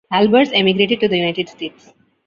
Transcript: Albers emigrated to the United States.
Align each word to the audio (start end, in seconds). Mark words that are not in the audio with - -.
Albers 0.11 0.51
emigrated 0.51 0.99
to 0.99 1.07
the 1.07 1.15
United 1.15 1.47
States. 1.47 1.93